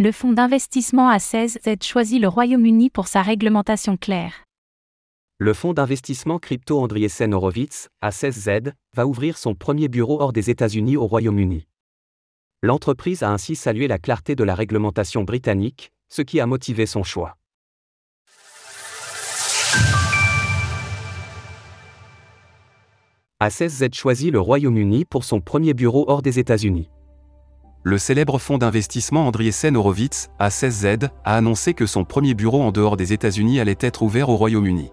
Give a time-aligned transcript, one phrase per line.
[0.00, 4.44] Le fonds d'investissement A16Z choisit le Royaume-Uni pour sa réglementation claire.
[5.38, 10.96] Le fonds d'investissement crypto Andriessen Horowitz, A16Z, va ouvrir son premier bureau hors des États-Unis
[10.96, 11.66] au Royaume-Uni.
[12.62, 17.02] L'entreprise a ainsi salué la clarté de la réglementation britannique, ce qui a motivé son
[17.02, 17.36] choix.
[23.40, 26.88] A16Z choisit le Royaume-Uni pour son premier bureau hors des États-Unis.
[27.84, 32.96] Le célèbre fonds d'investissement Andriessen Horowitz, A16Z, a annoncé que son premier bureau en dehors
[32.96, 34.90] des États-Unis allait être ouvert au Royaume-Uni.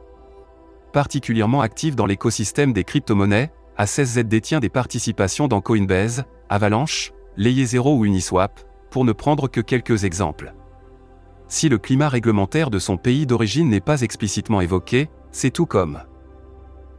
[0.94, 7.98] Particulièrement actif dans l'écosystème des crypto-monnaies, A16Z détient des participations dans Coinbase, Avalanche, Layer Zero
[7.98, 10.54] ou Uniswap, pour ne prendre que quelques exemples.
[11.48, 16.02] Si le climat réglementaire de son pays d'origine n'est pas explicitement évoqué, c'est tout comme.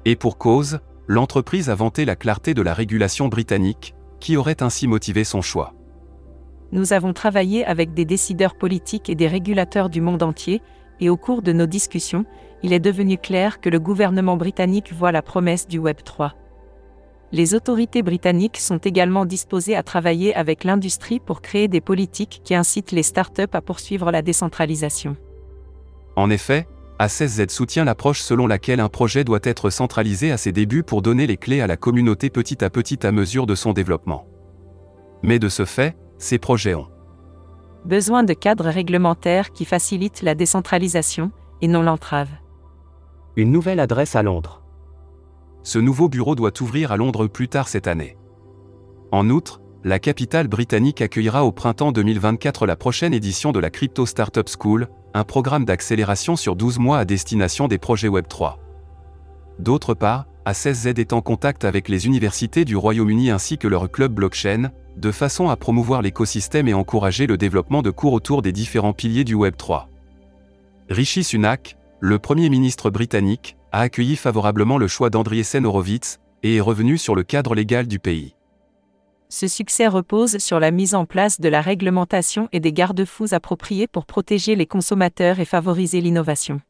[0.04, 4.86] Et pour cause, l'entreprise a vanté la clarté de la régulation britannique, qui aurait ainsi
[4.86, 5.74] motivé son choix?
[6.72, 10.62] Nous avons travaillé avec des décideurs politiques et des régulateurs du monde entier,
[11.00, 12.24] et au cours de nos discussions,
[12.62, 16.34] il est devenu clair que le gouvernement britannique voit la promesse du Web 3.
[17.32, 22.54] Les autorités britanniques sont également disposées à travailler avec l'industrie pour créer des politiques qui
[22.54, 25.16] incitent les startups à poursuivre la décentralisation.
[26.14, 26.66] En effet,
[26.98, 31.26] A16Z soutient l'approche selon laquelle un projet doit être centralisé à ses débuts pour donner
[31.26, 34.26] les clés à la communauté petit à petit à mesure de son développement.
[35.22, 36.88] Mais de ce fait, ces projets ont
[37.84, 41.30] besoin de cadres réglementaires qui facilitent la décentralisation,
[41.60, 42.30] et non l'entrave.
[43.36, 44.62] Une nouvelle adresse à Londres.
[45.62, 48.16] Ce nouveau bureau doit ouvrir à Londres plus tard cette année.
[49.12, 54.04] En outre, la capitale britannique accueillera au printemps 2024 la prochaine édition de la Crypto
[54.04, 58.56] Startup School, un programme d'accélération sur 12 mois à destination des projets Web3.
[59.60, 64.12] D'autre part, A16Z est en contact avec les universités du Royaume-Uni ainsi que leur club
[64.12, 68.92] blockchain, de façon à promouvoir l'écosystème et encourager le développement de cours autour des différents
[68.92, 69.84] piliers du Web3.
[70.90, 76.60] Rishi Sunak, le Premier ministre britannique, a accueilli favorablement le choix d'Andriessen Horowitz et est
[76.60, 78.34] revenu sur le cadre légal du pays.
[79.28, 83.88] Ce succès repose sur la mise en place de la réglementation et des garde-fous appropriés
[83.88, 86.60] pour protéger les consommateurs et favoriser l'innovation.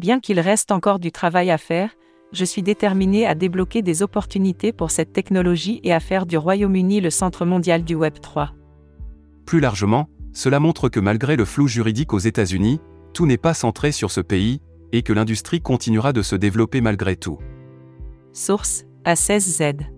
[0.00, 1.90] Bien qu'il reste encore du travail à faire,
[2.32, 7.00] je suis déterminé à débloquer des opportunités pour cette technologie et à faire du Royaume-Uni
[7.00, 8.54] le centre mondial du Web 3.
[9.44, 12.80] Plus largement, cela montre que malgré le flou juridique aux États-Unis,
[13.12, 14.60] tout n'est pas centré sur ce pays,
[14.92, 17.38] et que l'industrie continuera de se développer malgré tout.
[18.32, 19.97] Source A16Z.